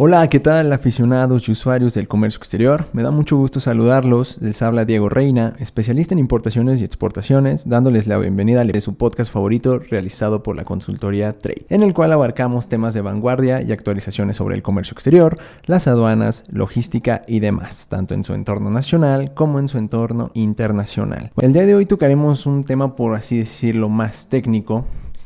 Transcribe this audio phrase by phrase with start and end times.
[0.00, 2.86] Hola, ¿qué tal aficionados y usuarios del comercio exterior?
[2.92, 4.38] Me da mucho gusto saludarlos.
[4.40, 9.32] Les habla Diego Reina, especialista en importaciones y exportaciones, dándoles la bienvenida a su podcast
[9.32, 14.36] favorito realizado por la consultoría Trade, en el cual abarcamos temas de vanguardia y actualizaciones
[14.36, 19.58] sobre el comercio exterior, las aduanas, logística y demás, tanto en su entorno nacional como
[19.58, 21.32] en su entorno internacional.
[21.40, 24.84] El día de hoy tocaremos un tema, por así decirlo, más técnico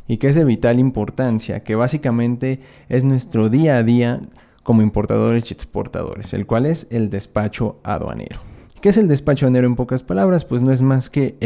[0.09, 4.23] y que es de vital importancia, que básicamente es nuestro día a día
[4.63, 8.41] como importadores y exportadores, el cual es el despacho aduanero.
[8.81, 10.45] ¿Qué es el despacho aduanero en pocas palabras?
[10.45, 11.37] Pues no es más que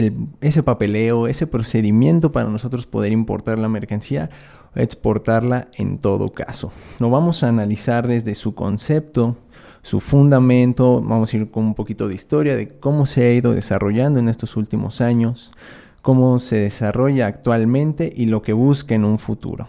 [0.40, 4.30] ese papeleo, ese procedimiento para nosotros poder importar la mercancía
[4.82, 6.72] exportarla en todo caso.
[6.98, 9.36] Lo vamos a analizar desde su concepto,
[9.82, 13.52] su fundamento, vamos a ir con un poquito de historia de cómo se ha ido
[13.52, 15.52] desarrollando en estos últimos años,
[16.02, 19.68] cómo se desarrolla actualmente y lo que busca en un futuro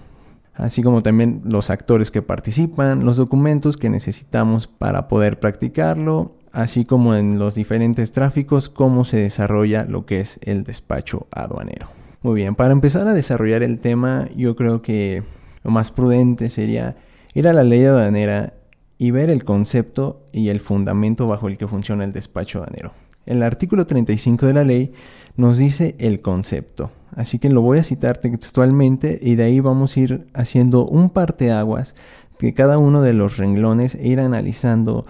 [0.58, 6.86] así como también los actores que participan, los documentos que necesitamos para poder practicarlo, así
[6.86, 11.88] como en los diferentes tráficos, cómo se desarrolla lo que es el despacho aduanero.
[12.24, 15.24] Muy bien, para empezar a desarrollar el tema, yo creo que
[15.64, 16.98] lo más prudente sería
[17.34, 18.54] ir a la ley aduanera
[18.98, 22.94] y ver el concepto y el fundamento bajo el que funciona el despacho aduanero.
[23.28, 24.94] El artículo 35 de la ley
[25.36, 26.92] nos dice el concepto.
[27.16, 31.10] Así que lo voy a citar textualmente y de ahí vamos a ir haciendo un
[31.10, 31.94] parteaguas
[32.40, 35.06] de cada uno de los renglones e ir analizando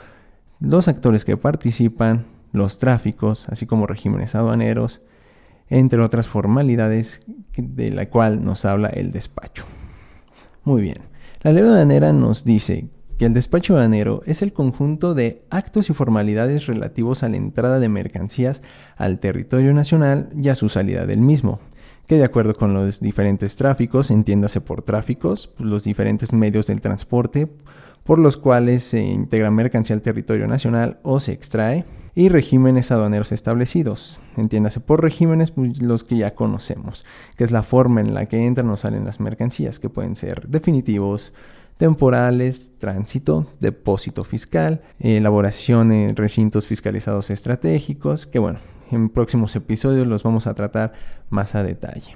[0.60, 5.00] los actores que participan, los tráficos, así como regímenes aduaneros,
[5.70, 7.20] entre otras formalidades
[7.56, 9.66] de la cual nos habla el despacho.
[10.64, 10.98] Muy bien,
[11.44, 15.94] la ley aduanera nos dice que el despacho aduanero es el conjunto de actos y
[15.94, 18.62] formalidades relativos a la entrada de mercancías
[18.96, 21.60] al territorio nacional y a su salida del mismo,
[22.08, 27.48] que de acuerdo con los diferentes tráficos, entiéndase por tráficos, los diferentes medios del transporte
[28.08, 31.84] por los cuales se integra mercancía al territorio nacional o se extrae,
[32.16, 34.20] y regímenes aduaneros establecidos.
[34.38, 37.06] Entiéndase por regímenes pues, los que ya conocemos,
[37.36, 40.48] que es la forma en la que entran o salen las mercancías, que pueden ser
[40.48, 41.32] definitivos,
[41.78, 48.60] temporales, tránsito, depósito fiscal, elaboración en recintos fiscalizados estratégicos, que bueno,
[48.92, 50.94] en próximos episodios los vamos a tratar
[51.30, 52.16] más a detalle.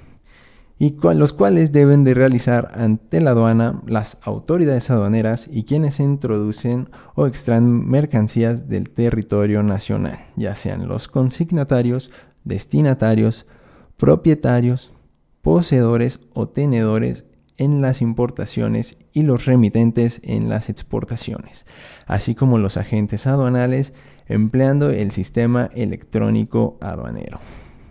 [0.78, 6.88] Y los cuales deben de realizar ante la aduana las autoridades aduaneras y quienes introducen
[7.14, 12.10] o extraen mercancías del territorio nacional, ya sean los consignatarios,
[12.42, 13.46] destinatarios,
[13.96, 14.92] propietarios,
[15.40, 17.26] poseedores o tenedores
[17.58, 21.66] en las importaciones y los remitentes en las exportaciones,
[22.06, 23.92] así como los agentes aduanales
[24.28, 27.40] empleando el sistema electrónico aduanero.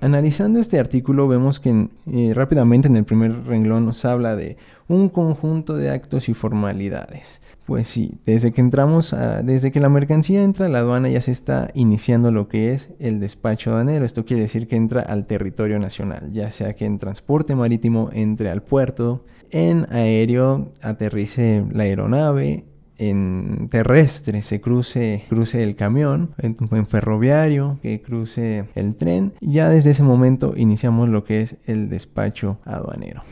[0.03, 4.57] Analizando este artículo vemos que eh, rápidamente en el primer renglón nos habla de
[4.87, 7.39] un conjunto de actos y formalidades.
[7.67, 11.29] Pues sí, desde que entramos, desde que la mercancía entra a la aduana ya se
[11.29, 14.03] está iniciando lo que es el despacho aduanero.
[14.03, 18.49] Esto quiere decir que entra al territorio nacional, ya sea que en transporte marítimo entre
[18.49, 22.65] al puerto, en aéreo aterrice la aeronave,
[22.97, 29.33] en terrestre se cruce, el camión, en, en, ferroviario que cruce el tren.
[29.41, 33.23] Ya desde ese momento iniciamos lo que es el despacho aduanero.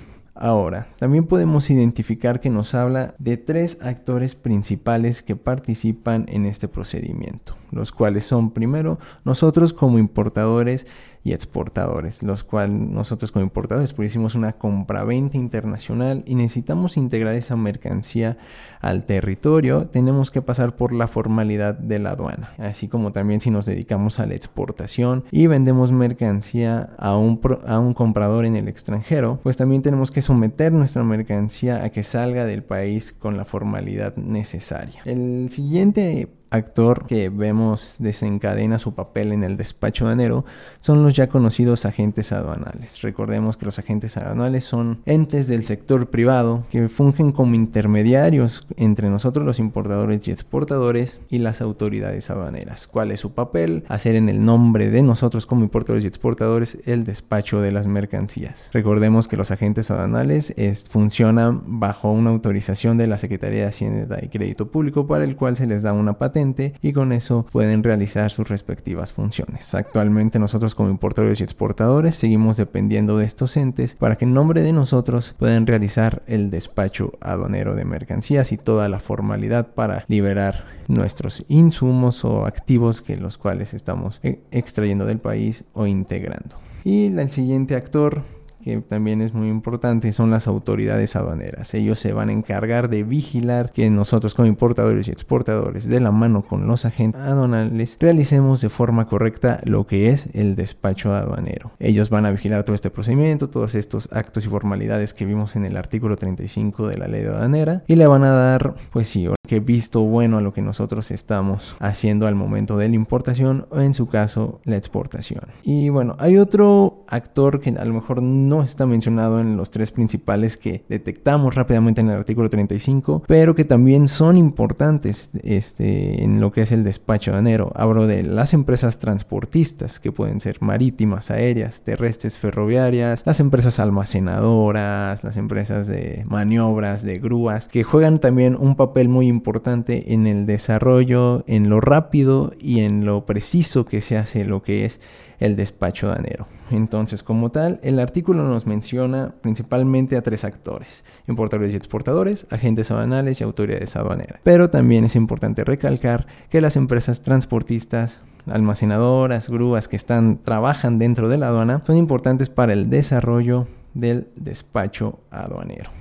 [0.41, 6.69] Ahora, también podemos identificar que nos habla de tres actores principales que participan en este
[6.69, 10.87] procedimiento, los cuales son primero nosotros como importadores
[11.23, 17.35] y exportadores, los cuales nosotros como importadores pues hicimos una compraventa internacional y necesitamos integrar
[17.35, 18.37] esa mercancía
[18.79, 23.51] al territorio, tenemos que pasar por la formalidad de la aduana, así como también si
[23.51, 28.67] nos dedicamos a la exportación y vendemos mercancía a un, a un comprador en el
[28.67, 33.45] extranjero, pues también tenemos que someter nuestra mercancía a que salga del país con la
[33.45, 35.01] formalidad necesaria.
[35.05, 40.45] El siguiente actor que vemos desencadena su papel en el despacho aduanero
[40.79, 43.01] son los ya conocidos agentes aduanales.
[43.01, 49.09] Recordemos que los agentes aduanales son entes del sector privado que fungen como intermediarios entre
[49.09, 52.87] nosotros los importadores y exportadores y las autoridades aduaneras.
[52.87, 53.83] ¿Cuál es su papel?
[53.87, 58.69] Hacer en el nombre de nosotros como importadores y exportadores el despacho de las mercancías.
[58.73, 60.53] Recordemos que los agentes aduanales
[60.89, 65.55] funcionan bajo una autorización de la Secretaría de Hacienda y Crédito Público para el cual
[65.55, 66.38] se les da una patente
[66.81, 69.73] y con eso pueden realizar sus respectivas funciones.
[69.75, 74.61] Actualmente nosotros como importadores y exportadores seguimos dependiendo de estos entes para que en nombre
[74.61, 80.65] de nosotros puedan realizar el despacho aduanero de mercancías y toda la formalidad para liberar
[80.87, 86.55] nuestros insumos o activos que los cuales estamos e-, extrayendo del país o integrando.
[86.83, 88.23] Y el siguiente actor
[88.63, 91.73] que también es muy importante, son las autoridades aduaneras.
[91.73, 96.11] Ellos se van a encargar de vigilar que nosotros como importadores y exportadores, de la
[96.11, 101.71] mano con los agentes aduanales, realicemos de forma correcta lo que es el despacho aduanero.
[101.79, 105.65] Ellos van a vigilar todo este procedimiento, todos estos actos y formalidades que vimos en
[105.65, 109.59] el artículo 35 de la ley aduanera y le van a dar, pues sí, que
[109.59, 113.93] visto bueno a lo que nosotros estamos haciendo al momento de la importación o en
[113.93, 115.41] su caso la exportación.
[115.63, 119.91] Y bueno, hay otro actor que a lo mejor no está mencionado en los tres
[119.91, 126.41] principales que detectamos rápidamente en el artículo 35, pero que también son importantes este, en
[126.41, 127.71] lo que es el despacho aduanero.
[127.75, 135.23] Hablo de las empresas transportistas que pueden ser marítimas, aéreas, terrestres, ferroviarias, las empresas almacenadoras,
[135.23, 140.45] las empresas de maniobras, de grúas, que juegan también un papel muy importante en el
[140.45, 144.99] desarrollo, en lo rápido y en lo preciso que se hace lo que es
[145.39, 146.47] el despacho danero.
[146.71, 152.91] Entonces, como tal, el artículo nos menciona principalmente a tres actores, importadores y exportadores, agentes
[152.91, 154.39] aduanales y autoridades aduaneras.
[154.43, 161.29] Pero también es importante recalcar que las empresas transportistas, almacenadoras, grúas que están trabajan dentro
[161.29, 165.98] de la aduana son importantes para el desarrollo del despacho aduanero.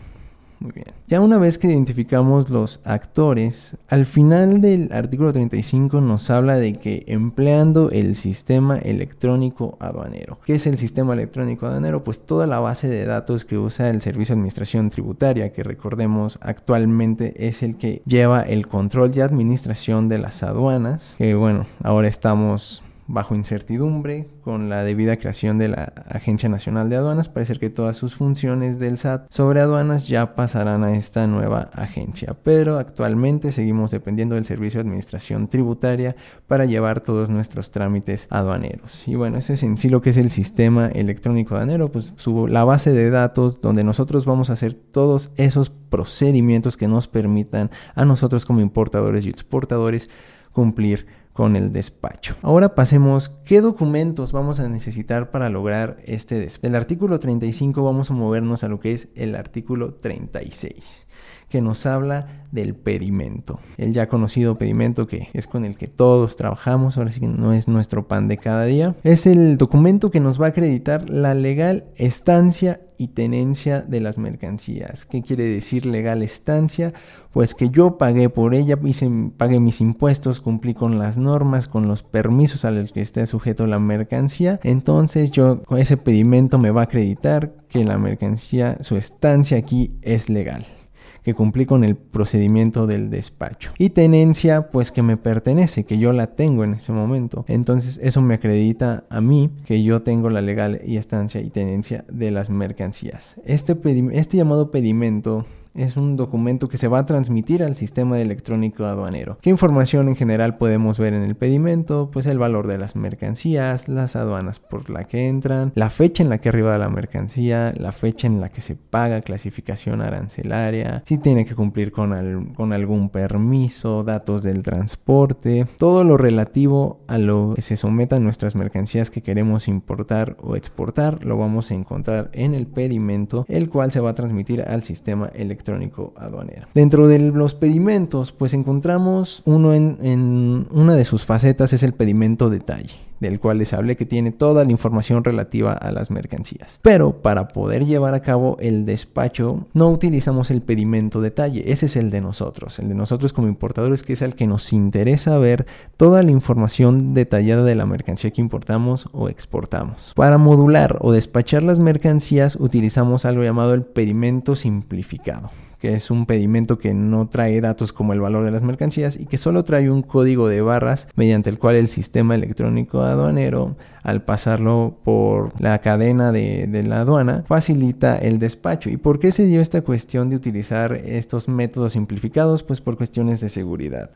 [0.60, 0.87] Muy bien.
[1.06, 6.75] Ya una vez que identificamos los actores, al final del artículo 35 nos habla de
[6.75, 10.38] que empleando el sistema electrónico aduanero.
[10.44, 12.02] ¿Qué es el sistema electrónico aduanero?
[12.02, 16.38] Pues toda la base de datos que usa el Servicio de Administración Tributaria, que recordemos
[16.43, 21.14] actualmente es el que lleva el control y administración de las aduanas.
[21.19, 26.96] Que bueno, ahora estamos bajo incertidumbre con la debida creación de la Agencia Nacional de
[26.96, 27.31] Aduanas.
[27.31, 32.37] Parece que todas sus funciones del SAT sobre aduanas ya pasarán a esta nueva agencia,
[32.44, 36.16] pero actualmente seguimos dependiendo del Servicio de Administración Tributaria
[36.46, 39.08] para llevar todos nuestros trámites aduaneros.
[39.08, 42.12] Y bueno, ese es en sí lo que es el sistema electrónico aduanero, pues
[42.49, 47.70] la base de datos donde nosotros vamos a hacer todos esos procedimientos que nos permitan
[47.94, 50.10] a nosotros como importadores y exportadores
[50.52, 51.06] cumplir
[51.38, 52.35] con el despacho.
[52.43, 56.62] Ahora pasemos, ¿qué documentos vamos a necesitar para lograr este despacho?
[56.62, 61.06] Del artículo 35 vamos a movernos a lo que es el artículo 36
[61.48, 63.60] que nos habla del pedimento.
[63.76, 67.52] El ya conocido pedimento que es con el que todos trabajamos, ahora sí que no
[67.52, 68.94] es nuestro pan de cada día.
[69.02, 74.18] Es el documento que nos va a acreditar la legal estancia y tenencia de las
[74.18, 75.06] mercancías.
[75.06, 76.94] ¿Qué quiere decir legal estancia?
[77.32, 81.86] Pues que yo pagué por ella, hice, pagué mis impuestos, cumplí con las normas, con
[81.86, 84.58] los permisos a los que esté sujeto la mercancía.
[84.64, 89.92] Entonces yo con ese pedimento me va a acreditar que la mercancía, su estancia aquí
[90.02, 90.77] es legal
[91.23, 93.73] que cumplí con el procedimiento del despacho.
[93.79, 97.44] Y tenencia, pues que me pertenece, que yo la tengo en ese momento.
[97.49, 102.05] Entonces eso me acredita a mí que yo tengo la legal y estancia y tenencia
[102.09, 103.41] de las mercancías.
[103.44, 103.76] Este,
[104.12, 109.38] este llamado pedimento es un documento que se va a transmitir al sistema electrónico aduanero.
[109.41, 112.11] ¿Qué información en general podemos ver en el pedimento?
[112.12, 116.29] Pues el valor de las mercancías, las aduanas por la que entran, la fecha en
[116.29, 121.19] la que arriba la mercancía, la fecha en la que se paga clasificación arancelaria, si
[121.19, 127.53] tiene que cumplir con, con algún permiso, datos del transporte, todo lo relativo a lo
[127.55, 132.55] que se sometan nuestras mercancías que queremos importar o exportar, lo vamos a encontrar en
[132.55, 136.69] el pedimento, el cual se va a transmitir al sistema electrónico electrónico aduanero.
[136.74, 141.93] Dentro de los pedimentos, pues encontramos uno en, en una de sus facetas es el
[141.93, 146.81] pedimento detalle del cual les hablé que tiene toda la información relativa a las mercancías.
[146.82, 151.96] Pero para poder llevar a cabo el despacho no utilizamos el pedimento detalle, ese es
[151.96, 155.67] el de nosotros, el de nosotros como importadores que es el que nos interesa ver
[155.96, 160.13] toda la información detallada de la mercancía que importamos o exportamos.
[160.15, 166.27] Para modular o despachar las mercancías utilizamos algo llamado el pedimento simplificado que es un
[166.27, 169.91] pedimento que no trae datos como el valor de las mercancías y que solo trae
[169.91, 175.81] un código de barras mediante el cual el sistema electrónico aduanero al pasarlo por la
[175.81, 178.89] cadena de, la aduana, facilita el despacho.
[178.89, 182.63] ¿Y por qué se dio esta cuestión de utilizar estos métodos simplificados?
[182.63, 184.11] Pues por cuestiones de seguridad.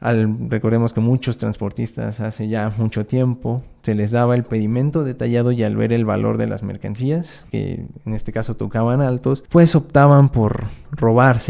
[0.49, 5.62] Recordemos que muchos transportistas hace ya mucho tiempo se les daba el pedimento detallado y
[5.64, 10.28] al ver el valor de las mercancías, que en este caso tocaban altos, pues optaban
[10.31, 10.66] por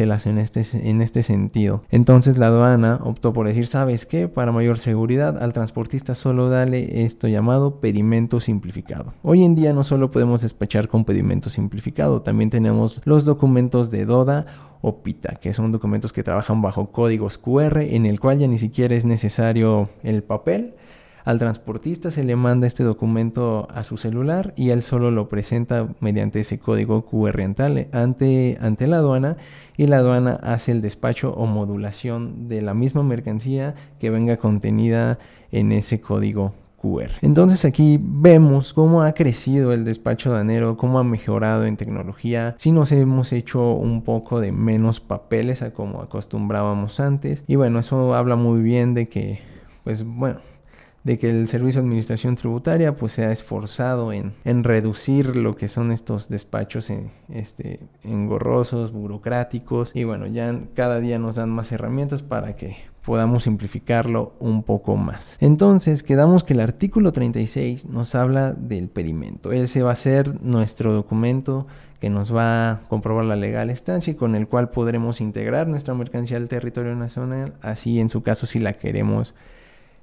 [0.03, 1.83] en este, en este sentido.
[1.91, 4.29] Entonces la aduana optó por decir, ¿sabes qué?
[4.29, 9.15] Para mayor seguridad al transportista solo dale esto llamado pedimento simplificado.
[9.23, 14.05] Hoy en día no solo podemos despachar con pedimento simplificado, también tenemos los documentos de
[14.05, 14.47] DODA
[14.81, 18.59] o PITA, que son documentos que trabajan bajo códigos QR en el cual ya ni
[18.59, 20.75] siquiera es necesario el papel,
[21.25, 25.89] al transportista se le manda este documento a su celular y él solo lo presenta
[26.01, 27.41] mediante ese código QR
[27.93, 29.37] ante, ante la aduana
[29.77, 35.19] y la aduana hace el despacho o modulación de la misma mercancía que venga contenida
[35.51, 37.11] en ese código QR.
[37.21, 42.73] Entonces aquí vemos cómo ha crecido el despacho aduanero, cómo ha mejorado en tecnología, si
[42.73, 48.15] nos hemos hecho un poco de menos papeles a como acostumbrábamos antes y bueno, eso
[48.15, 49.41] habla muy bien de que
[49.85, 50.41] pues bueno,
[51.05, 55.69] de que el Servicio de Administración Tributaria pues se ha esforzado en, reducir lo que
[55.69, 61.73] son estos despachos en, este, engorrosos, burocráticos y bueno, ya cada día nos dan más
[61.73, 65.37] herramientas para que podamos simplificarlo un poco más.
[65.41, 69.51] Entonces, quedamos que el artículo 36 nos habla del pedimento.
[69.51, 71.67] Ese va a ser nuestro documento
[72.01, 75.95] que nos va a comprobar la legal estancia y con el cual podremos integrar nuestra
[75.95, 79.35] mercancía al territorio nacional, así en su caso si la queremos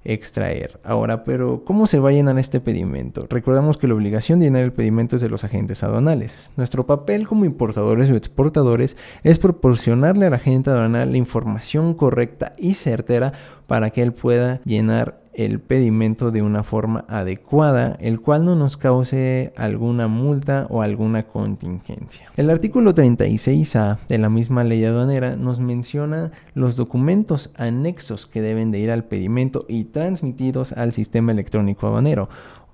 [0.04, 0.80] extraer.
[0.84, 3.28] Ahora, pero ¿cómo se va a llenar este pedimento?
[3.30, 6.52] Recordamos que la obligación de llenar el pedimento es de los agentes aduanales.
[6.58, 12.76] Nuestro papel como importadores o exportadores es proporcionarle al agente aduanal la información correcta y
[12.76, 13.34] certera
[13.68, 18.76] para que él pueda llenar el pedimento de una forma adecuada, el cual no nos
[18.76, 22.30] cause alguna multa o alguna contingencia.
[22.36, 28.72] El artículo 36A de la misma ley aduanera nos menciona los documentos anexos que deben
[28.72, 32.28] de ir al pedimento y transmitidos al sistema electrónico aduanero.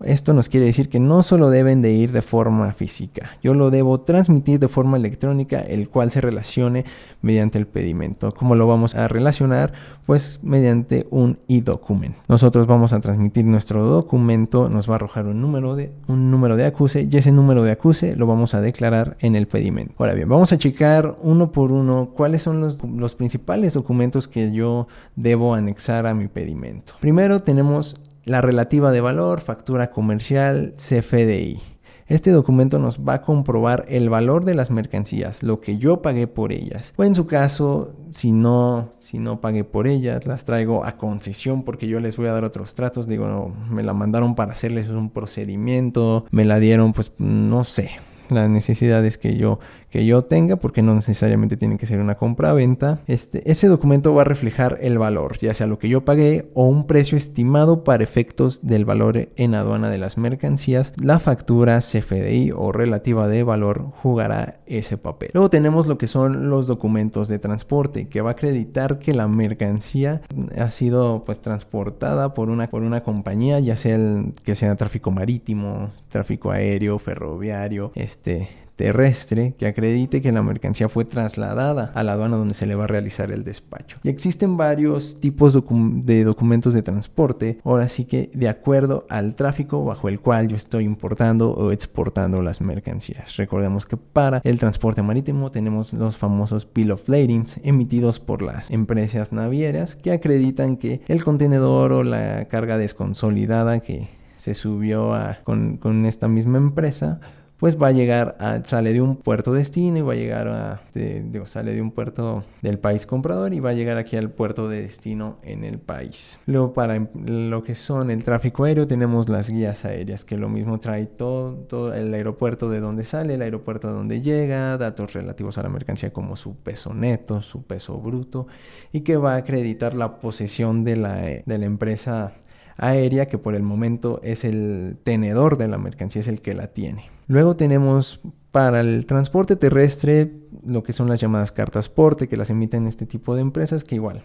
[0.03, 3.71] Esto nos quiere decir que no solo deben de ir de forma física, yo lo
[3.71, 6.85] debo transmitir de forma electrónica, el cual se relacione
[7.21, 8.33] mediante el pedimento.
[8.33, 9.73] ¿Cómo lo vamos a relacionar?
[10.05, 12.15] Pues mediante un e-document.
[12.27, 16.57] Nosotros vamos a transmitir nuestro documento, nos va a arrojar un número de un número
[16.57, 19.93] de acuse y ese número de acuse lo vamos a declarar en el pedimento.
[19.97, 24.51] Ahora bien, vamos a checar uno por uno cuáles son los, los principales documentos que
[24.51, 26.93] yo debo anexar a mi pedimento.
[26.99, 27.95] Primero tenemos
[28.25, 31.62] la relativa de valor, factura comercial, CFDI.
[32.08, 36.27] Este documento nos va a comprobar el valor de las mercancías, lo que yo pagué
[36.27, 36.94] por ellas.
[36.98, 41.63] O en su caso, si no, si no pagué por ellas, las traigo a concesión
[41.63, 43.08] porque yo les voy a dar otros tratos.
[43.08, 47.89] Digo, me la mandaron para hacerles un procedimiento, me la dieron, pues no sé,
[48.29, 53.00] las necesidades que yo, que yo tenga, porque no necesariamente tiene que ser una compra-venta.
[53.08, 56.65] Este, ese documento va a reflejar el valor, ya sea lo que yo pagué o
[56.65, 60.94] un precio estimado para efectos del valor en aduana de las mercancías.
[61.01, 65.32] La factura CFDI o relativa de valor jugará ese papel.
[65.34, 69.27] Luego tenemos lo que son los documentos de transporte, que va a acreditar que la
[69.27, 70.22] mercancía
[70.58, 75.12] ha sido pues transportada por una, por una compañía, ya sea el, que sea tráfico
[75.12, 82.13] marítimo, tráfico aéreo, ferroviario, este, terrestre que acredite que la mercancía fue trasladada a la
[82.13, 83.98] aduana donde se le va a realizar el despacho.
[84.03, 89.84] Y existen varios tipos de documentos de transporte, ahora sí que de acuerdo al tráfico
[89.84, 93.38] bajo el cual yo estoy importando o exportando las mercancías.
[93.38, 98.72] Recordemos que para el transporte marítimo tenemos los famosos Bill of Ladings emitidos por las
[98.72, 105.13] empresas navieras que acreditan que el contenedor o la carga desconsolidada que se subió
[105.44, 107.20] con, con esta misma empresa
[107.59, 110.81] pues va a llegar a, sale de un puerto destino y va a llegar a,
[110.93, 114.67] digo, sale de un puerto del país comprador y va a llegar aquí al puerto
[114.67, 116.39] de destino en el país.
[116.45, 120.79] Luego para lo que son el tráfico aéreo tenemos las guías aéreas que lo mismo
[120.79, 125.57] trae todo, todo el aeropuerto de donde sale, el aeropuerto de donde llega, datos relativos
[125.57, 128.47] a la mercancía como su peso neto, su peso bruto
[128.91, 132.33] y que va a acreditar la posesión de la, de la empresa
[132.77, 136.67] aérea que por el momento es el tenedor de la mercancía, es el que la
[136.67, 137.05] tiene.
[137.27, 140.32] Luego tenemos para el transporte terrestre
[140.65, 143.96] lo que son las llamadas cartas porte que las emiten este tipo de empresas que
[143.96, 144.22] igual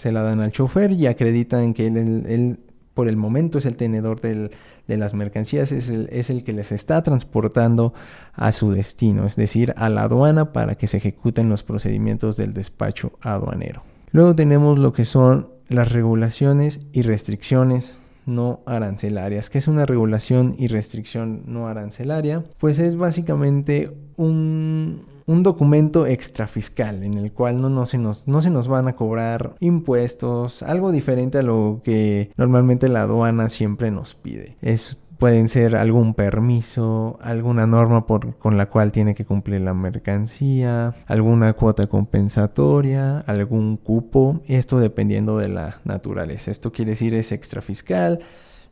[0.00, 2.58] se la dan al chofer y acreditan que él,
[2.94, 4.50] por el momento es el tenedor de
[4.86, 7.92] las mercancías, es el, es el que les está transportando
[8.32, 12.54] a su destino, es decir, a la aduana para que se ejecuten los procedimientos del
[12.54, 13.82] despacho aduanero.
[14.10, 19.48] Luego tenemos lo que son las regulaciones y restricciones no arancelarias.
[19.48, 22.44] ¿Qué es una regulación y restricción no arancelaria?
[22.58, 28.42] Pues es básicamente un, un documento extrafiscal en el cual no, no, se nos, no
[28.42, 33.90] se nos van a cobrar impuestos, algo diferente a lo que normalmente la aduana siempre
[33.90, 34.56] nos pide.
[34.60, 39.74] Es pueden ser algún permiso, alguna norma por, con la cual tiene que cumplir la
[39.74, 46.50] mercancía, alguna cuota compensatoria, algún cupo, esto dependiendo de la naturaleza.
[46.50, 48.20] Esto quiere decir es extrafiscal,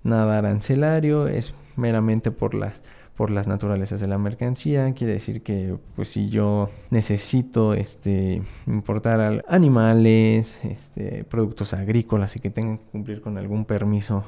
[0.02, 2.82] nada arancelario, es meramente por las
[3.14, 9.44] por las naturalezas de la mercancía, quiere decir que pues si yo necesito este importar
[9.48, 14.24] animales, este productos agrícolas y que tengan que cumplir con algún permiso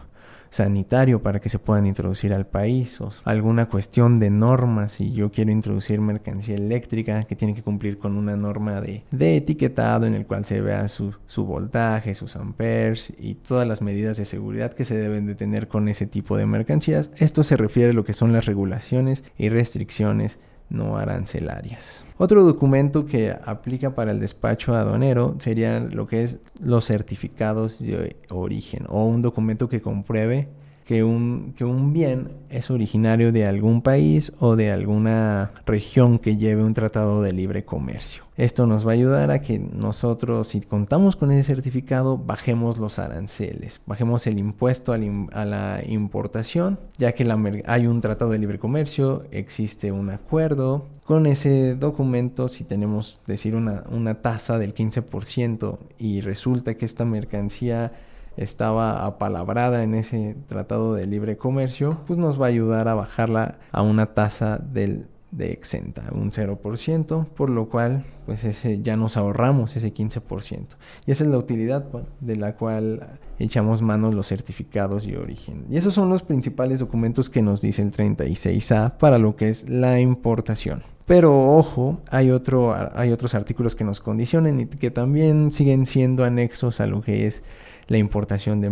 [0.51, 5.31] sanitario para que se puedan introducir al país o alguna cuestión de normas si yo
[5.31, 9.05] quiero introducir mercancía eléctrica que tiene que cumplir con una norma de,
[9.37, 14.17] etiquetado en el cual se vea su, su, voltaje, sus amperes y todas las medidas
[14.17, 17.11] de seguridad que se deben de tener con ese tipo de mercancías.
[17.17, 20.39] Esto se refiere a lo que son las regulaciones y restricciones
[20.71, 22.07] no arancelarias.
[22.17, 28.17] Otro documento que aplica para el despacho aduanero sería lo que es los certificados de
[28.31, 30.49] origen o un documento que compruebe
[30.91, 36.37] que un, que un bien es originario de algún país o de alguna región que
[36.37, 38.25] lleve un tratado de libre comercio.
[38.41, 42.99] Esto nos va a ayudar a que nosotros, si contamos con ese certificado, bajemos los
[42.99, 47.31] aranceles, bajemos el impuesto a la importación, ya que
[47.67, 50.87] hay un tratado de libre comercio, existe un acuerdo.
[51.05, 57.05] Con ese documento, si tenemos, decir, una, una tasa del 15% y resulta que esta
[57.05, 57.93] mercancía
[58.39, 63.59] estaba apalabrada en ese tratado de libre comercio, pues nos va a ayudar a bajarla
[63.71, 69.17] a una tasa del, de exenta, un 0%, por lo cual pues ese, ya nos
[69.17, 70.77] ahorramos ese 15%.
[71.07, 71.85] Y esa es la utilidad
[72.21, 75.65] de la cual echamos mano los certificados de origen.
[75.71, 79.69] Y esos son los principales documentos que nos dice el 36A para lo que es
[79.69, 80.83] la importación.
[81.07, 86.25] Pero ojo, hay, otro, hay otros artículos que nos condicionan y que también siguen siendo
[86.25, 87.43] anexos a lo que es
[87.91, 88.71] la importación de,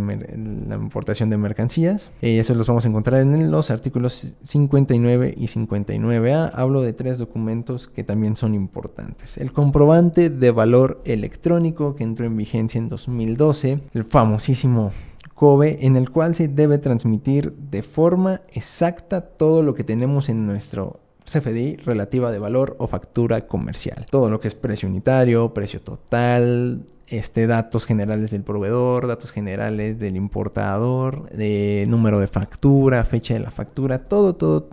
[0.69, 2.09] la importación de mercancías.
[2.21, 6.51] Y eso los vamos a encontrar en los artículos 59 y 59A.
[6.53, 9.37] Hablo de tres documentos que también son importantes.
[9.37, 14.91] El comprobante de valor electrónico que entró en vigencia en 2012, el famosísimo
[15.35, 20.45] COBE, en el cual se debe transmitir de forma exacta todo lo que tenemos en
[20.45, 24.05] nuestro CFDI relativa de valor o factura comercial.
[24.09, 29.99] Todo lo que es precio unitario, precio total, este, datos generales del proveedor, datos generales
[29.99, 34.69] del importador, de número de factura, fecha de la factura, todo, todo,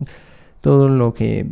[0.60, 1.46] todo lo que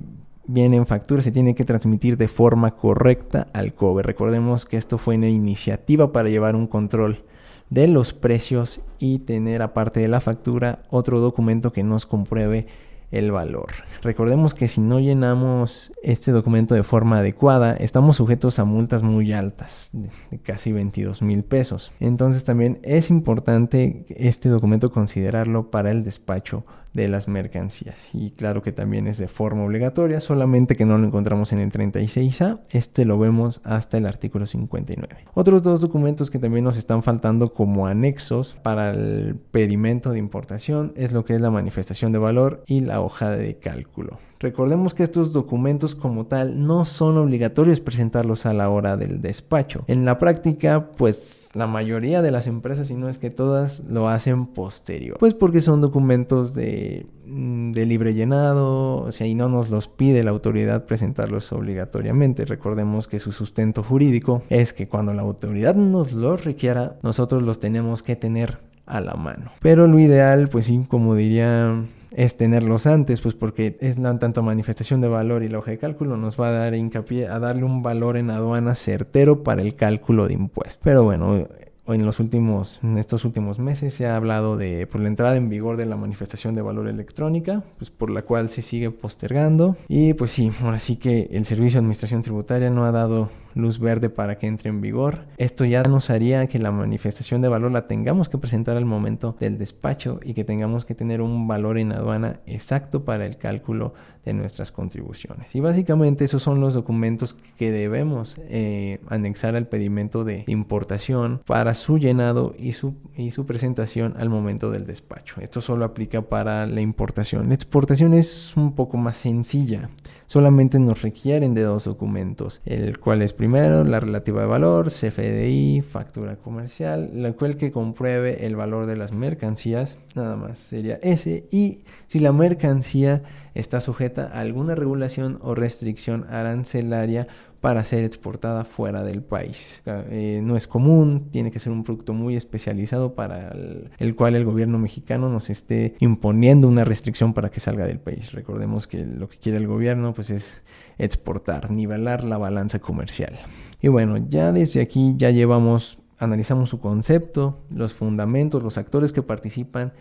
[0.46, 4.02] viene en factura se tiene que transmitir de forma correcta al COBE.
[4.02, 7.24] Recordemos que esto fue una iniciativa para llevar un control
[7.70, 12.66] de los precios y tener aparte de la factura otro documento que nos compruebe
[13.14, 13.68] el valor.
[14.02, 19.32] Recordemos que si no llenamos este documento de forma adecuada, estamos sujetos a multas muy
[19.32, 20.10] altas, de
[20.42, 21.92] casi 22 mil pesos.
[22.00, 28.10] Entonces también es importante este documento considerarlo para el despacho de las mercancías.
[28.14, 31.70] Y claro que también es de forma obligatoria, solamente que no lo encontramos en el
[31.70, 35.26] 36A, este lo vemos hasta el artículo 59.
[35.34, 40.92] Otros dos documentos que también nos están faltando como anexos para el pedimento de importación
[40.96, 44.18] es lo que es la manifestación de valor y la hoja de cálculo.
[44.44, 49.84] Recordemos que estos documentos como tal no son obligatorios presentarlos a la hora del despacho.
[49.86, 54.06] En la práctica, pues la mayoría de las empresas, si no es que todas, lo
[54.06, 55.16] hacen posterior.
[55.18, 56.83] Pues porque son documentos de,
[57.26, 62.44] mm, de libre llenado, o sea, y no nos los pide la autoridad presentarlos obligatoriamente.
[62.44, 67.60] Recordemos que su sustento jurídico es que cuando la autoridad nos los requiera, nosotros los
[67.60, 69.50] tenemos que tener a la mano.
[69.60, 74.42] Pero lo ideal, pues sí, como diría es tenerlos antes, pues porque es la tanto
[74.42, 77.64] manifestación de valor y la hoja de cálculo nos va a dar hincapié a darle
[77.64, 80.80] un valor en aduana certero para el cálculo de impuestos.
[80.82, 81.48] Pero bueno,
[81.86, 85.48] en los últimos, en estos últimos meses se ha hablado de por la entrada en
[85.48, 89.76] vigor de la manifestación de valor electrónica, pues por la cual se sigue postergando.
[89.88, 93.78] Y pues sí, ahora sí que el Servicio de Administración Tributaria no ha dado luz
[93.78, 95.26] verde para que entre en vigor.
[95.36, 99.36] Esto ya nos haría que la manifestación de valor la tengamos que presentar al momento
[99.40, 103.94] del despacho y que tengamos que tener un valor en aduana exacto para el cálculo
[104.24, 105.54] de nuestras contribuciones.
[105.54, 111.74] Y básicamente esos son los documentos que debemos eh, anexar al pedimento de importación para
[111.74, 115.40] su llenado y su, y su presentación al momento del despacho.
[115.40, 117.48] Esto solo aplica para la importación.
[117.48, 119.90] La exportación es un poco más sencilla.
[120.34, 125.80] Solamente nos requieren de dos documentos, el cual es Primero, la relativa de valor, CFDI,
[125.82, 131.44] factura comercial, la cual que compruebe el valor de las mercancías, nada más sería ese.
[131.52, 133.22] Y si la mercancía
[133.54, 137.28] está sujeta a alguna regulación o restricción arancelaria
[137.64, 139.82] para ser exportada fuera del país.
[139.86, 144.34] Eh, no es común, tiene que ser un producto muy especializado para el, el, cual
[144.34, 148.32] el gobierno mexicano nos esté imponiendo una restricción para que salga del país.
[148.32, 150.62] Recordemos que lo que quiere el gobierno pues es
[150.98, 153.32] exportar, nivelar la balanza comercial.
[153.80, 159.22] Y bueno, ya desde aquí ya llevamos, analizamos su concepto, los fundamentos, los actores que
[159.22, 159.94] participan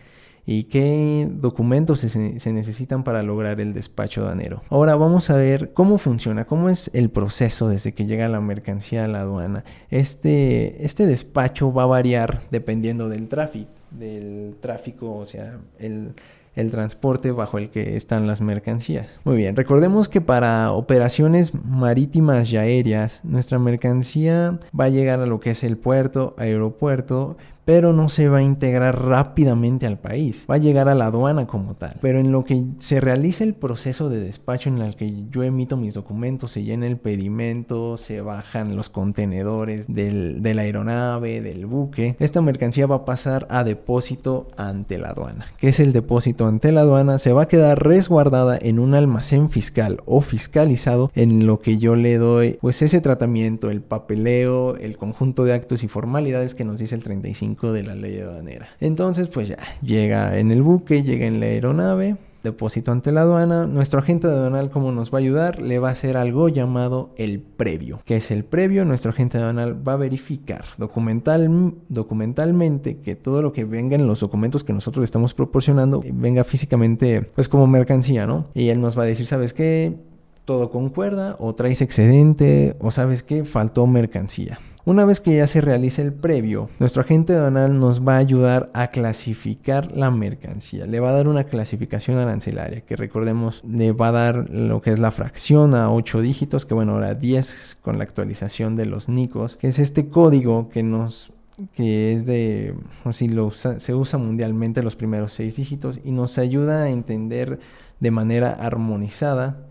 [0.46, 4.62] y qué documentos se, necesitan para lograr el despacho aduanero.
[4.68, 9.04] Ahora vamos a ver cómo funciona, cómo es el proceso desde que llega la mercancía
[9.04, 9.64] a la aduana.
[9.90, 16.14] Este, este despacho va a variar dependiendo del tráfico, del tráfico, o sea, el
[16.54, 19.20] el transporte bajo el que están las mercancías.
[19.24, 25.26] Muy bien, recordemos que para operaciones marítimas y aéreas, nuestra mercancía va a llegar a
[25.26, 30.46] lo que es el puerto, aeropuerto, pero no se va a integrar rápidamente al país,
[30.50, 31.96] va a llegar a la aduana como tal.
[32.00, 35.76] Pero en lo que se realiza el proceso de despacho en el que yo emito
[35.76, 42.16] mis documentos, se llena el pedimento, se bajan los contenedores de la aeronave, del buque,
[42.18, 45.46] esta mercancía va a pasar a depósito ante la aduana.
[45.58, 47.18] ¿Qué es el depósito ante la aduana?
[47.18, 51.96] Se va a quedar resguardada en un almacén fiscal o fiscalizado en lo que yo
[51.96, 56.78] le doy pues ese tratamiento, el papeleo, el conjunto de actos y formalidades que nos
[56.78, 58.68] dice el 35 de la ley aduanera.
[58.80, 63.66] Entonces, pues ya, llega en el buque, llega en la aeronave, depósito ante la aduana.
[63.66, 67.40] Nuestro agente aduanal, como nos va a ayudar, le va a hacer algo llamado el
[67.40, 68.00] previo.
[68.04, 68.84] ¿Qué es el previo?
[68.84, 74.20] Nuestro agente aduanal va a verificar documental, documentalmente que todo lo que venga en los
[74.20, 78.46] documentos que nosotros le estamos proporcionando venga físicamente, pues como mercancía, ¿no?
[78.54, 79.96] Y él nos va a decir, ¿sabes qué?
[80.44, 84.58] Todo concuerda, o traes excedente, o sabes qué, faltó mercancía.
[84.86, 88.70] Una vez que ya se realice el previo, nuestro agente aduanal nos va a ayudar
[88.74, 90.84] a clasificar la mercancía.
[90.84, 94.90] Le va a dar una clasificación arancelaria que recordemos le va a dar lo que
[94.90, 99.08] es la fracción a 8 dígitos, que bueno, ahora 10 con la actualización de los
[99.08, 101.32] NICOS, que es este código que nos
[101.72, 102.74] que es de,
[103.12, 103.30] si
[103.78, 107.58] se usa mundialmente los primeros 6 dígitos y nos ayuda a entender
[108.00, 109.66] de manera armonizada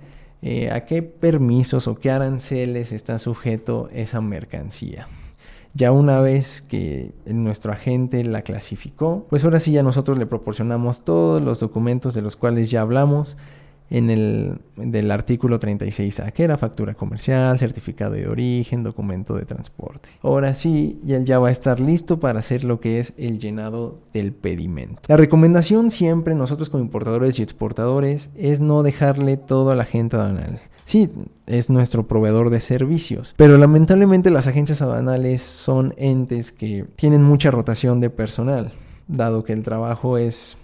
[0.45, 5.07] eh, a qué permisos o qué aranceles está sujeto esa mercancía.
[5.73, 11.05] Ya una vez que nuestro agente la clasificó, pues ahora sí ya nosotros le proporcionamos
[11.05, 13.37] todos los documentos de los cuales ya hablamos
[13.93, 20.09] en el del artículo 36A, que era factura comercial, certificado de origen, documento de transporte.
[20.23, 23.99] Ahora sí, ya, ya va a estar listo para hacer lo que es el llenado
[24.11, 24.99] del pedimento.
[25.07, 30.15] La recomendación siempre nosotros como importadores y exportadores es no dejarle todo a la gente
[30.15, 30.59] aduanal.
[30.85, 31.11] Sí,
[31.45, 37.51] es nuestro proveedor de servicios, pero lamentablemente las agencias aduanales son entes que tienen mucha
[37.51, 38.73] rotación de personal,
[39.07, 40.57] dado que el trabajo es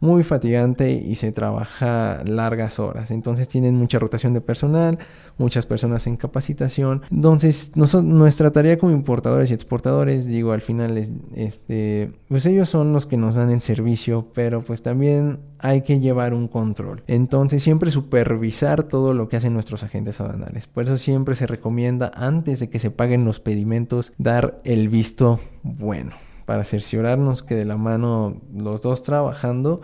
[0.00, 3.10] muy fatigante y se trabaja largas horas.
[3.10, 4.98] Entonces tienen mucha rotación de personal,
[5.38, 7.02] muchas personas en capacitación.
[7.10, 12.92] Entonces nuestra tarea como importadores y exportadores, digo, al final es, este, pues ellos son
[12.92, 17.02] los que nos dan el servicio, pero pues también hay que llevar un control.
[17.06, 20.66] Entonces siempre supervisar todo lo que hacen nuestros agentes aduanales.
[20.66, 25.40] Por eso siempre se recomienda antes de que se paguen los pedimentos dar el visto
[25.62, 29.82] bueno para cerciorarnos que de la mano los dos trabajando,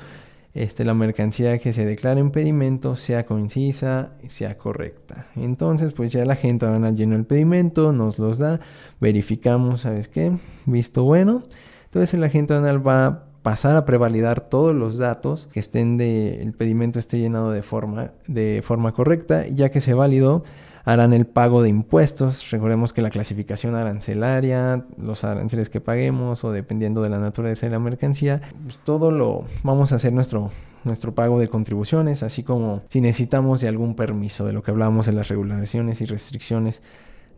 [0.55, 5.27] este, la mercancía que se declara en pedimento sea concisa, sea correcta.
[5.37, 8.61] Entonces, pues ya la gente van a llenar el pedimento, nos los da,
[8.99, 10.33] verificamos, ¿sabes qué?
[10.65, 11.43] Visto bueno.
[11.85, 16.41] Entonces el agente aduanal va a pasar a prevalidar todos los datos que estén de
[16.41, 20.45] el pedimento esté llenado de forma de forma correcta, ya que se validó
[20.85, 22.51] harán el pago de impuestos.
[22.51, 27.73] Recordemos que la clasificación arancelaria, los aranceles que paguemos o dependiendo de la naturaleza de
[27.73, 30.51] la mercancía, pues todo lo vamos a hacer nuestro
[30.85, 35.09] nuestro pago de contribuciones, así como si necesitamos de algún permiso de lo que hablábamos
[35.09, 36.83] en las regulaciones y restricciones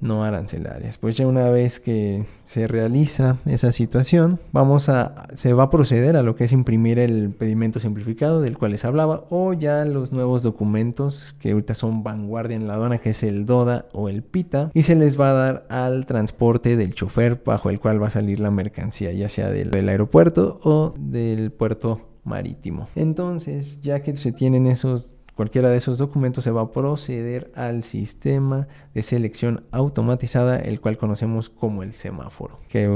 [0.01, 0.99] no arancelarias.
[0.99, 6.17] Pues ya una vez que se realiza esa situación, vamos a se va a proceder
[6.17, 10.13] a lo que es imprimir el pedimento simplificado del cual les hablaba o ya los
[10.13, 14.23] nuevos documentos que ahorita son vanguardia en la aduana que es el DODA o el
[14.23, 18.09] PITA y se les va a dar al transporte del chofer bajo el cual va
[18.09, 22.89] a salir la mercancía, ya sea del, del aeropuerto o del puerto marítimo.
[22.95, 27.85] Entonces, ya que se tienen esos cualquiera de esos documentos se va a proceder al
[27.85, 32.89] sistema de selección automatizada, el cual conocemos como el semáforo, que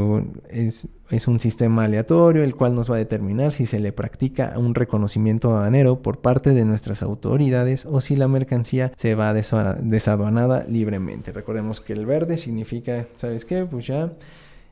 [0.48, 0.88] es,
[1.28, 5.50] un sistema aleatorio, el cual nos va a determinar si se le practica un reconocimiento
[5.50, 11.32] aduanero por parte de nuestras autoridades o si la mercancía se va desaduanada libremente.
[11.32, 13.66] Recordemos que el verde significa, ¿sabes qué?
[13.66, 14.12] Pues ya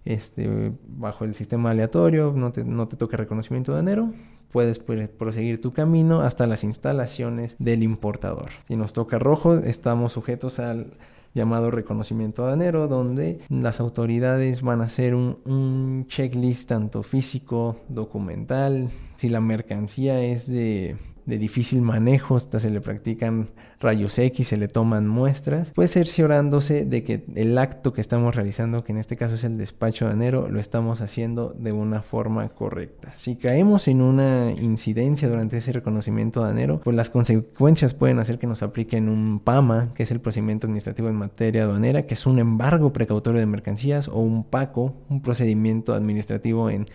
[0.07, 4.15] este, bajo el sistema aleatorio, no te, no te toca reconocimiento de enero,
[4.53, 8.51] puedes proseguir tu camino hasta las instalaciones del importador.
[8.67, 10.95] Si nos toca rojo, estamos sujetos al
[11.35, 18.91] llamado reconocimiento aduanero, donde las autoridades van a hacer un, un checklist tanto físico, documental,
[19.17, 20.97] si la mercancía es de
[21.29, 26.87] de difícil manejo, hasta se le practican rayos X, se le toman muestras, pues cerciorándose
[26.87, 30.13] de que el acto que estamos realizando, que en este caso es el despacho de
[30.13, 33.15] anero, lo estamos haciendo de una forma correcta.
[33.15, 38.39] Si caemos en una incidencia durante ese reconocimiento de anero, pues las consecuencias pueden hacer
[38.39, 42.25] que nos apliquen un PAMA, que es el procedimiento administrativo en materia aduanera, que es
[42.25, 46.87] un embargo precautorio de mercancías, o un PACO, un procedimiento administrativo en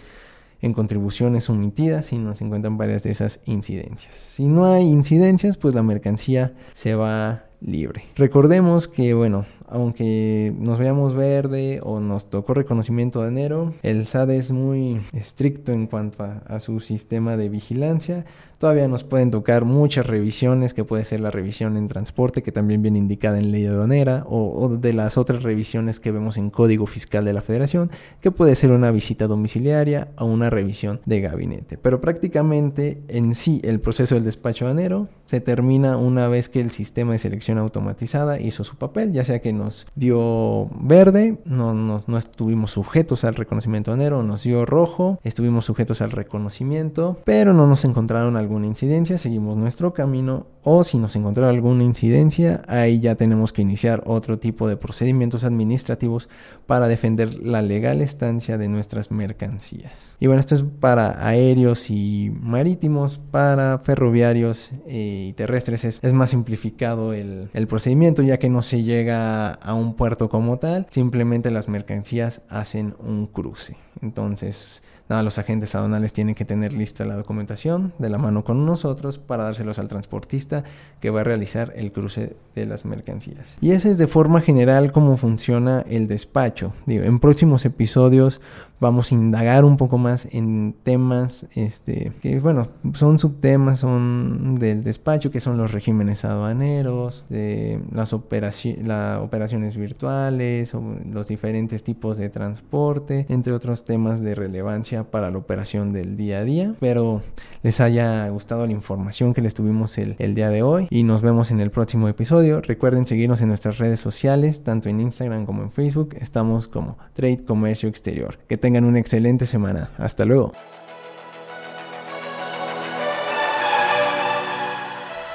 [0.63, 4.15] en contribuciones omitidas si no se encuentran varias de esas incidencias.
[4.15, 8.06] Si no hay incidencias, pues la mercancía se va libre.
[8.15, 14.32] Recordemos que, bueno, aunque nos veamos verde o nos tocó reconocimiento de enero, el SAD
[14.32, 18.26] es muy estricto en cuanto a, su sistema de vigilancia.
[18.63, 22.82] Todavía nos pueden tocar muchas revisiones, que puede ser la revisión en transporte, que también
[22.82, 26.86] viene indicada en ley aduanera, o, o de las otras revisiones que vemos en Código
[26.86, 31.78] Fiscal de la Federación, que puede ser una visita domiciliaria o una revisión de gabinete.
[31.78, 36.71] Pero prácticamente en sí el proceso del despacho aduanero se termina una vez que el
[36.71, 42.17] sistema de selección automatizada hizo su papel, ya sea que nos dio verde, no, no,
[42.17, 47.84] estuvimos sujetos al reconocimiento aduanero, nos dio rojo, estuvimos sujetos al reconocimiento, pero no nos
[47.84, 53.51] encontraron alguna incidencia, seguimos nuestro camino o si nos encontraron alguna incidencia, ahí ya tenemos
[53.51, 56.29] que iniciar otro tipo de procedimientos administrativos
[56.67, 60.15] para defender la legal estancia de nuestras mercancías.
[60.19, 66.13] Y bueno, esto es para aéreos y marítimos, para ferroviarios eh, y terrestres es, es
[66.13, 70.85] más simplificado el, el procedimiento ya que no se llega a un puerto como tal,
[70.91, 73.77] simplemente las mercancías hacen un cruce.
[74.01, 78.65] Entonces, Nada, los agentes aduanales tienen que tener lista la documentación de la mano con
[78.65, 80.63] nosotros para dárselos al transportista
[81.01, 83.57] que va a realizar el cruce de las mercancías.
[83.59, 86.73] Y ese es de forma general cómo funciona el despacho.
[86.85, 88.39] Digo, en próximos episodios
[88.83, 94.83] vamos a indagar un poco más en temas este, que, bueno, son subtemas, son del
[94.83, 102.29] despacho, que son los regímenes aduaneros, de las operaciones virtuales, o los diferentes tipos de
[102.29, 106.75] transporte, entre otros temas de relevancia para la operación del día a día.
[106.81, 107.21] Pero
[107.63, 111.21] les haya gustado la información que les tuvimos el, el día de hoy y nos
[111.21, 112.59] vemos en el próximo episodio.
[112.59, 116.15] Recuerden seguirnos en nuestras redes sociales, tanto en Instagram como en Facebook.
[116.19, 118.37] Estamos como Trade Comercio Exterior.
[118.49, 119.91] Que tengan tengan una excelente semana.
[119.99, 120.51] Hasta luego.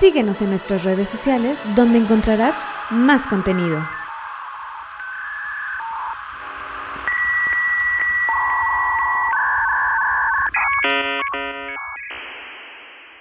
[0.00, 2.56] Síguenos en nuestras redes sociales donde encontrarás
[2.90, 3.78] más contenido.